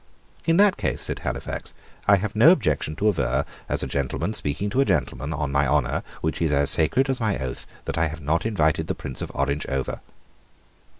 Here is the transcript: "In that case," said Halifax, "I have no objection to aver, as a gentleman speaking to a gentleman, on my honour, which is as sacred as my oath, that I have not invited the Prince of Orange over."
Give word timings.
"In 0.45 0.57
that 0.57 0.77
case," 0.77 0.99
said 0.99 1.19
Halifax, 1.19 1.75
"I 2.07 2.15
have 2.15 2.35
no 2.35 2.49
objection 2.49 2.95
to 2.95 3.07
aver, 3.07 3.45
as 3.69 3.83
a 3.83 3.87
gentleman 3.87 4.33
speaking 4.33 4.71
to 4.71 4.81
a 4.81 4.83
gentleman, 4.85 5.31
on 5.31 5.51
my 5.51 5.67
honour, 5.67 6.01
which 6.21 6.41
is 6.41 6.51
as 6.51 6.71
sacred 6.71 7.07
as 7.07 7.19
my 7.19 7.37
oath, 7.37 7.67
that 7.85 7.99
I 7.99 8.07
have 8.07 8.19
not 8.19 8.43
invited 8.43 8.87
the 8.87 8.95
Prince 8.95 9.21
of 9.21 9.31
Orange 9.35 9.67
over." 9.67 9.99